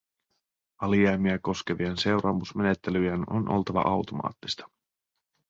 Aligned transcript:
Alijäämiä 0.81 1.39
koskevien 1.39 1.97
seuraamusmenettelyjen 1.97 3.23
on 3.29 3.49
oltava 3.49 3.81
automaattisia. 3.81 4.67